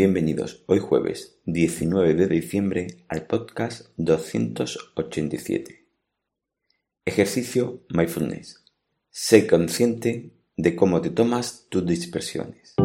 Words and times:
Bienvenidos 0.00 0.62
hoy 0.68 0.78
jueves 0.78 1.40
19 1.46 2.14
de 2.14 2.28
diciembre 2.28 2.86
al 3.08 3.26
podcast 3.26 3.88
287. 3.96 5.88
Ejercicio 7.04 7.82
Mindfulness. 7.88 8.64
Sé 9.10 9.48
consciente 9.48 10.36
de 10.56 10.76
cómo 10.76 11.00
te 11.00 11.10
tomas 11.10 11.66
tus 11.68 11.84
dispersiones. 11.84 12.76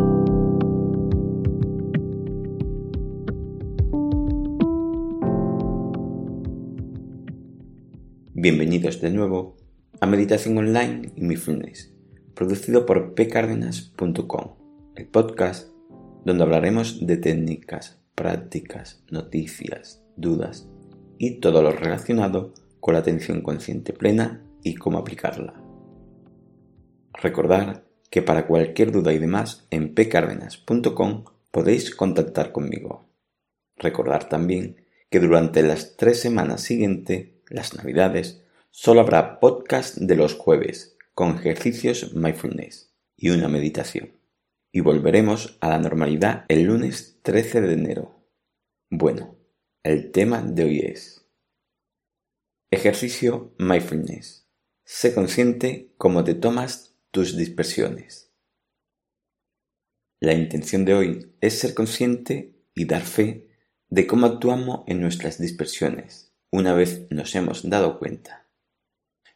Bienvenidos 8.33 9.01
de 9.01 9.11
nuevo 9.11 9.57
a 10.01 10.07
Meditación 10.07 10.57
Online 10.57 11.11
y 11.15 11.21
Mindfulness, 11.21 11.93
producido 12.33 12.87
por 12.87 13.13
pcardenas.com, 13.13 14.55
el 14.95 15.05
podcast 15.09 15.72
donde 16.25 16.43
hablaremos 16.43 17.05
de 17.05 17.17
técnicas, 17.17 17.99
prácticas, 18.15 19.03
noticias, 19.09 20.03
dudas 20.15 20.67
y 21.17 21.39
todo 21.39 21.61
lo 21.61 21.71
relacionado 21.71 22.53
con 22.79 22.93
la 22.93 22.99
atención 22.99 23.41
consciente 23.41 23.93
plena 23.93 24.43
y 24.61 24.75
cómo 24.75 24.97
aplicarla. 24.97 25.53
Recordar 27.13 27.85
que 28.09 28.21
para 28.21 28.47
cualquier 28.47 28.91
duda 28.91 29.13
y 29.13 29.19
demás 29.19 29.65
en 29.69 29.93
pcardenas.com 29.93 31.25
podéis 31.51 31.95
contactar 31.95 32.51
conmigo. 32.51 33.05
Recordar 33.77 34.29
también 34.29 34.85
que 35.09 35.19
durante 35.19 35.63
las 35.63 35.97
tres 35.97 36.19
semanas 36.19 36.61
siguientes, 36.61 37.29
las 37.49 37.75
navidades, 37.75 38.43
solo 38.71 39.01
habrá 39.01 39.39
podcast 39.39 39.97
de 39.97 40.15
los 40.15 40.33
jueves 40.33 40.97
con 41.13 41.37
ejercicios 41.37 42.15
mindfulness 42.15 42.91
y 43.15 43.29
una 43.29 43.47
meditación 43.47 44.22
y 44.75 44.81
volveremos 44.81 45.57
a 45.61 45.69
la 45.69 45.77
normalidad 45.77 46.45
el 46.49 46.63
lunes 46.63 47.19
13 47.21 47.61
de 47.61 47.73
enero. 47.73 48.27
Bueno, 48.89 49.37
el 49.83 50.11
tema 50.11 50.41
de 50.41 50.63
hoy 50.63 50.79
es 50.79 51.29
Ejercicio 52.71 53.53
Mindfulness. 53.59 54.49
Sé 54.83 55.13
consciente 55.13 55.93
cómo 55.97 56.23
te 56.23 56.33
tomas 56.33 56.95
tus 57.11 57.37
dispersiones. 57.37 58.33
La 60.19 60.33
intención 60.33 60.85
de 60.85 60.95
hoy 60.95 61.35
es 61.39 61.59
ser 61.59 61.75
consciente 61.75 62.55
y 62.73 62.85
dar 62.85 63.03
fe 63.03 63.47
de 63.89 64.07
cómo 64.07 64.25
actuamos 64.25 64.85
en 64.87 64.99
nuestras 64.99 65.37
dispersiones 65.37 66.33
una 66.51 66.73
vez 66.73 67.05
nos 67.11 67.35
hemos 67.35 67.69
dado 67.69 67.99
cuenta. 67.99 68.47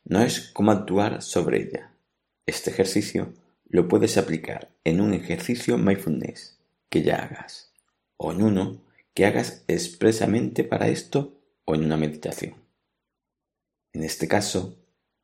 No 0.04 0.22
es 0.22 0.50
cómo 0.52 0.72
actuar 0.72 1.22
sobre 1.22 1.62
ella. 1.62 1.96
Este 2.48 2.72
ejercicio 2.72 3.34
lo 3.70 3.88
puedes 3.88 4.18
aplicar 4.18 4.76
en 4.84 5.02
un 5.02 5.14
ejercicio 5.14 5.78
mindfulness 5.78 6.60
que 6.90 7.04
ya 7.04 7.18
hagas, 7.18 7.74
o 8.18 8.32
en 8.32 8.42
uno 8.42 8.84
que 9.14 9.26
hagas 9.26 9.64
expresamente 9.68 10.64
para 10.64 10.88
esto 10.88 11.42
o 11.66 11.76
en 11.76 11.84
una 11.84 11.98
meditación. 11.98 12.56
En 13.94 14.04
este 14.04 14.28
caso, 14.28 14.78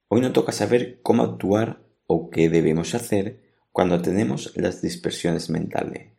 hoy 0.07 0.21
no 0.21 0.33
toca 0.33 0.51
saber 0.51 1.01
cómo 1.01 1.23
actuar 1.23 1.85
o 2.07 2.29
qué 2.29 2.49
debemos 2.49 2.95
hacer 2.95 3.43
cuando 3.71 4.01
tenemos 4.01 4.55
las 4.55 4.81
dispersiones 4.81 5.49
mentales, 5.49 6.11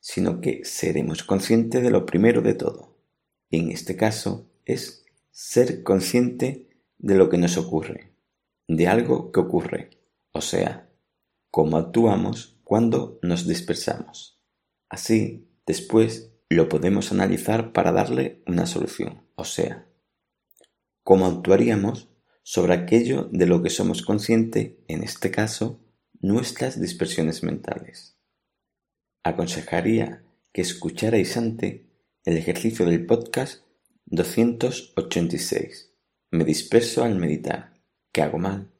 sino 0.00 0.40
que 0.40 0.64
seremos 0.64 1.24
conscientes 1.24 1.82
de 1.82 1.90
lo 1.90 2.06
primero 2.06 2.40
de 2.40 2.54
todo, 2.54 2.98
y 3.50 3.58
en 3.58 3.70
este 3.70 3.96
caso 3.96 4.50
es 4.64 5.04
ser 5.30 5.82
consciente 5.82 6.68
de 6.98 7.14
lo 7.14 7.28
que 7.28 7.38
nos 7.38 7.56
ocurre, 7.56 8.12
de 8.66 8.86
algo 8.86 9.32
que 9.32 9.40
ocurre, 9.40 9.90
o 10.32 10.40
sea, 10.40 10.87
cómo 11.50 11.76
actuamos 11.76 12.58
cuando 12.64 13.18
nos 13.22 13.46
dispersamos. 13.46 14.40
Así, 14.88 15.48
después 15.66 16.32
lo 16.48 16.68
podemos 16.68 17.12
analizar 17.12 17.72
para 17.72 17.92
darle 17.92 18.42
una 18.46 18.66
solución, 18.66 19.26
o 19.34 19.44
sea, 19.44 19.86
cómo 21.02 21.26
actuaríamos 21.26 22.08
sobre 22.42 22.74
aquello 22.74 23.28
de 23.30 23.46
lo 23.46 23.62
que 23.62 23.70
somos 23.70 24.02
conscientes, 24.02 24.72
en 24.88 25.02
este 25.02 25.30
caso, 25.30 25.80
nuestras 26.20 26.80
dispersiones 26.80 27.42
mentales. 27.42 28.16
Aconsejaría 29.22 30.24
que 30.52 30.62
escucharais 30.62 31.36
antes 31.36 31.82
el 32.24 32.36
ejercicio 32.36 32.86
del 32.86 33.04
podcast 33.04 33.64
286. 34.06 35.92
Me 36.30 36.44
disperso 36.44 37.04
al 37.04 37.16
meditar. 37.16 37.74
¿Qué 38.12 38.22
hago 38.22 38.38
mal? 38.38 38.72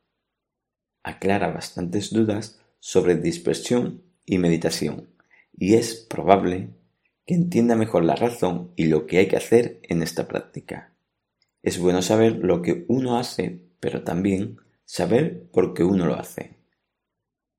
Aclara 1.08 1.50
bastantes 1.50 2.12
dudas 2.12 2.60
sobre 2.80 3.16
dispersión 3.16 4.02
y 4.24 4.38
meditación, 4.38 5.08
y 5.52 5.74
es 5.74 5.94
probable 5.94 6.70
que 7.26 7.34
entienda 7.34 7.76
mejor 7.76 8.04
la 8.04 8.14
razón 8.14 8.72
y 8.76 8.86
lo 8.86 9.06
que 9.06 9.18
hay 9.18 9.28
que 9.28 9.36
hacer 9.36 9.80
en 9.82 10.02
esta 10.02 10.28
práctica. 10.28 10.94
Es 11.62 11.78
bueno 11.78 12.02
saber 12.02 12.36
lo 12.36 12.62
que 12.62 12.84
uno 12.88 13.18
hace, 13.18 13.60
pero 13.80 14.04
también 14.04 14.58
saber 14.84 15.50
por 15.50 15.74
qué 15.74 15.82
uno 15.84 16.06
lo 16.06 16.14
hace. 16.14 16.56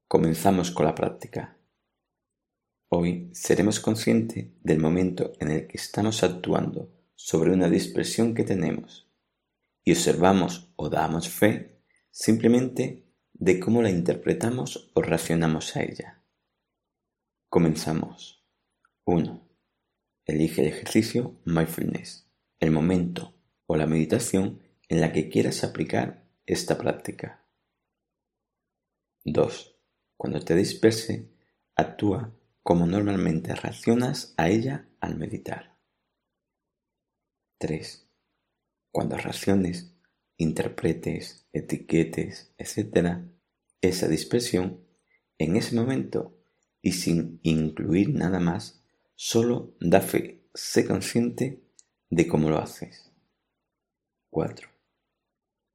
Comenzamos 0.08 0.72
con 0.72 0.86
la 0.86 0.96
práctica. 0.96 1.58
Hoy 2.88 3.30
seremos 3.34 3.80
conscientes 3.80 4.48
del 4.64 4.80
momento 4.80 5.34
en 5.40 5.52
el 5.52 5.68
que 5.68 5.78
estamos 5.78 6.24
actuando 6.24 6.90
sobre 7.16 7.52
una 7.52 7.70
dispersión 7.70 8.34
que 8.34 8.44
tenemos 8.44 9.08
y 9.84 9.92
observamos 9.92 10.72
o 10.76 10.90
damos 10.90 11.30
fe 11.30 11.80
simplemente 12.10 13.09
de 13.40 13.58
cómo 13.58 13.82
la 13.82 13.90
interpretamos 13.90 14.92
o 14.94 15.02
reaccionamos 15.02 15.76
a 15.78 15.84
ella. 15.84 16.22
Comenzamos. 17.50 18.46
1. 19.06 19.48
Elige 20.26 20.62
el 20.62 20.68
ejercicio 20.68 21.40
mindfulness, 21.46 22.30
el 22.60 22.72
momento 22.72 23.34
o 23.66 23.78
la 23.78 23.88
meditación 23.88 24.62
en 24.90 25.00
la 25.00 25.14
que 25.14 25.30
quieras 25.30 25.64
aplicar 25.64 26.28
esta 26.46 26.78
práctica. 26.78 27.46
2. 29.24 29.76
Cuando 30.18 30.42
te 30.42 30.56
disperse, 30.56 31.30
actúa 31.76 32.36
como 32.62 32.88
normalmente 32.88 33.56
reaccionas 33.56 34.34
a 34.36 34.50
ella 34.50 34.90
al 35.00 35.18
meditar. 35.18 35.78
3. 37.58 38.06
Cuando 38.92 39.16
reacciones, 39.18 39.96
interpretes, 40.40 41.46
etiquetes, 41.52 42.54
etc., 42.58 43.20
esa 43.82 44.08
dispersión 44.08 44.82
en 45.38 45.58
ese 45.58 45.76
momento 45.76 46.38
y 46.82 46.94
sin 46.94 47.40
incluir 47.44 48.10
nada 48.14 48.40
más, 48.40 48.82
solo 49.16 49.76
da 49.82 50.02
fe, 50.02 50.48
sé 50.54 50.86
consciente 50.86 51.62
de 52.10 52.28
cómo 52.28 52.50
lo 52.50 52.58
haces. 52.58 53.12
4. 54.30 54.70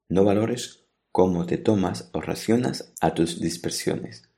No 0.09 0.23
valores 0.23 0.87
cómo 1.11 1.45
te 1.45 1.57
tomas 1.57 2.09
o 2.13 2.21
racionas 2.21 2.91
a 3.01 3.13
tus 3.13 3.39
dispersiones 3.39 4.29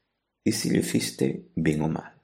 y 0.44 0.52
si 0.52 0.70
lo 0.72 0.80
hiciste 0.80 1.48
bien 1.56 1.82
o 1.82 1.88
mal. 1.88 2.22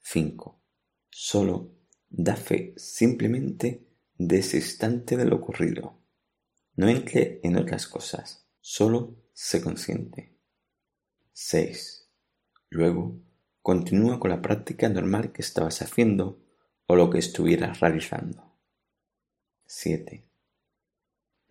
5. 0.00 0.60
Solo 1.08 1.72
da 2.08 2.34
fe 2.34 2.74
simplemente 2.76 3.86
de 4.18 4.38
ese 4.40 4.56
instante 4.56 5.16
de 5.16 5.24
lo 5.24 5.36
ocurrido 5.36 5.99
no 6.76 6.88
entre 6.88 7.40
en 7.42 7.56
otras 7.56 7.86
cosas, 7.86 8.46
solo 8.60 9.16
sé 9.32 9.62
consciente. 9.62 10.36
6. 11.32 12.08
Luego, 12.70 13.20
continúa 13.62 14.20
con 14.20 14.30
la 14.30 14.42
práctica 14.42 14.88
normal 14.88 15.32
que 15.32 15.42
estabas 15.42 15.82
haciendo 15.82 16.42
o 16.86 16.96
lo 16.96 17.10
que 17.10 17.18
estuvieras 17.18 17.80
realizando. 17.80 18.58
7. 19.66 20.28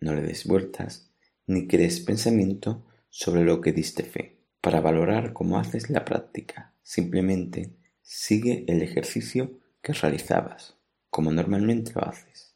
No 0.00 0.14
le 0.14 0.22
des 0.22 0.46
vueltas 0.46 1.12
ni 1.46 1.66
crees 1.66 2.00
pensamiento 2.00 2.86
sobre 3.08 3.44
lo 3.44 3.60
que 3.60 3.72
diste 3.72 4.04
fe. 4.04 4.38
Para 4.60 4.80
valorar 4.80 5.32
cómo 5.32 5.58
haces 5.58 5.90
la 5.90 6.04
práctica, 6.04 6.74
simplemente 6.82 7.76
sigue 8.02 8.64
el 8.68 8.82
ejercicio 8.82 9.58
que 9.82 9.92
realizabas, 9.92 10.76
como 11.08 11.32
normalmente 11.32 11.92
lo 11.94 12.04
haces. 12.06 12.54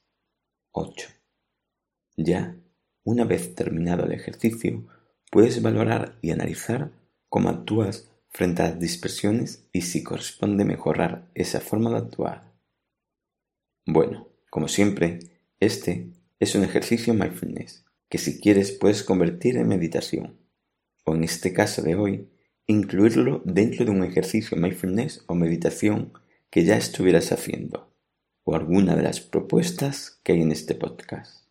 8. 0.72 1.23
Ya 2.16 2.56
una 3.04 3.24
vez 3.24 3.54
terminado 3.54 4.04
el 4.04 4.12
ejercicio, 4.12 4.86
puedes 5.30 5.60
valorar 5.60 6.16
y 6.22 6.30
analizar 6.30 6.92
cómo 7.28 7.50
actúas 7.50 8.10
frente 8.30 8.62
a 8.62 8.70
las 8.70 8.80
dispersiones 8.80 9.68
y 9.72 9.82
si 9.82 10.02
corresponde 10.02 10.64
mejorar 10.64 11.28
esa 11.34 11.60
forma 11.60 11.90
de 11.90 11.98
actuar. 11.98 12.52
Bueno, 13.86 14.28
como 14.50 14.68
siempre, 14.68 15.18
este 15.60 16.10
es 16.40 16.54
un 16.54 16.64
ejercicio 16.64 17.12
mindfulness 17.14 17.84
que 18.08 18.18
si 18.18 18.40
quieres 18.40 18.72
puedes 18.72 19.02
convertir 19.02 19.56
en 19.56 19.68
meditación, 19.68 20.38
o 21.04 21.14
en 21.14 21.24
este 21.24 21.52
caso 21.52 21.82
de 21.82 21.96
hoy, 21.96 22.30
incluirlo 22.66 23.42
dentro 23.44 23.84
de 23.84 23.90
un 23.90 24.04
ejercicio 24.04 24.56
mindfulness 24.56 25.24
o 25.26 25.34
meditación 25.34 26.12
que 26.50 26.64
ya 26.64 26.76
estuvieras 26.76 27.32
haciendo, 27.32 27.92
o 28.44 28.54
alguna 28.54 28.96
de 28.96 29.02
las 29.02 29.20
propuestas 29.20 30.20
que 30.22 30.32
hay 30.32 30.42
en 30.42 30.52
este 30.52 30.74
podcast. 30.74 31.43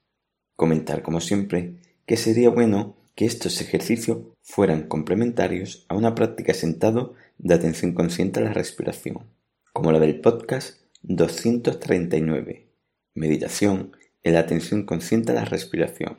Comentar, 0.56 1.02
como 1.02 1.20
siempre, 1.20 1.76
que 2.06 2.18
sería 2.18 2.50
bueno 2.50 2.96
que 3.16 3.26
estos 3.26 3.62
ejercicios 3.62 4.20
fueran 4.42 4.88
complementarios 4.88 5.86
a 5.88 5.96
una 5.96 6.16
práctica 6.16 6.54
sentado 6.54 7.16
de 7.38 7.54
atención 7.54 7.94
consciente 7.94 8.40
a 8.40 8.44
la 8.44 8.54
respiración, 8.54 9.26
como 9.72 9.92
la 9.92 10.00
del 10.00 10.20
podcast 10.20 10.82
239, 11.04 12.70
Meditación 13.16 13.96
en 14.24 14.34
la 14.34 14.40
atención 14.40 14.86
consciente 14.86 15.32
a 15.32 15.36
la 15.36 15.46
respiración. 15.46 16.18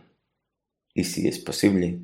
Y 0.92 1.04
si 1.04 1.26
es 1.26 1.38
posible, 1.38 2.00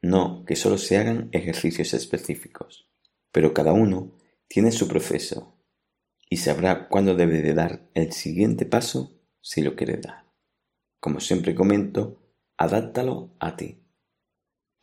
no 0.00 0.44
que 0.44 0.56
solo 0.56 0.78
se 0.78 0.96
hagan 0.96 1.28
ejercicios 1.32 1.92
específicos, 1.94 2.88
pero 3.32 3.52
cada 3.52 3.72
uno 3.72 4.12
tiene 4.48 4.72
su 4.72 4.88
proceso 4.88 5.54
y 6.30 6.38
sabrá 6.38 6.88
cuándo 6.88 7.14
debe 7.14 7.42
de 7.42 7.54
dar 7.54 7.88
el 7.94 8.12
siguiente 8.12 8.66
paso 8.66 9.18
si 9.40 9.62
lo 9.62 9.76
quiere 9.76 9.98
dar. 9.98 10.25
Como 11.06 11.20
siempre 11.20 11.54
comento, 11.54 12.18
adáptalo 12.58 13.30
a 13.38 13.56
ti. 13.56 13.78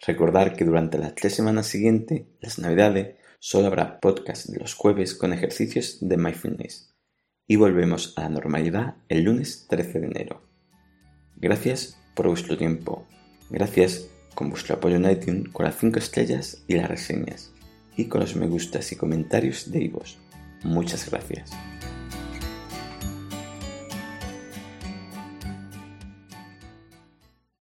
Recordar 0.07 0.55
que 0.55 0.63
durante 0.63 0.97
las 0.97 1.15
tres 1.15 1.35
semanas 1.35 1.67
siguientes, 1.67 2.23
las 2.39 2.59
navidades, 2.59 3.17
solo 3.39 3.67
habrá 3.67 3.99
podcast 3.99 4.45
de 4.47 4.57
los 4.57 4.73
jueves 4.73 5.15
con 5.15 5.33
ejercicios 5.33 5.97
de 5.99 6.15
mindfulness 6.15 6.95
y 7.45 7.57
volvemos 7.57 8.13
a 8.15 8.21
la 8.21 8.29
normalidad 8.29 8.95
el 9.09 9.23
lunes 9.23 9.65
13 9.67 9.99
de 9.99 10.07
enero. 10.07 10.41
Gracias 11.35 11.99
por 12.15 12.29
vuestro 12.29 12.57
tiempo. 12.57 13.05
Gracias 13.49 14.07
con 14.33 14.49
vuestro 14.49 14.77
apoyo 14.77 14.95
en 14.95 15.11
iTunes 15.11 15.49
con 15.49 15.65
las 15.65 15.75
5 15.75 15.99
estrellas 15.99 16.63
y 16.69 16.75
las 16.75 16.87
reseñas 16.87 17.51
y 17.97 18.05
con 18.05 18.21
los 18.21 18.37
me 18.37 18.47
gustas 18.47 18.93
y 18.93 18.95
comentarios 18.95 19.69
de 19.73 19.83
Ivos. 19.83 20.17
Muchas 20.63 21.11
gracias. 21.11 21.51